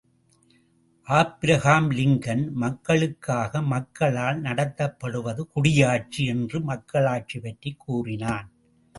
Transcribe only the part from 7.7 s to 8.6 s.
கூறினான்.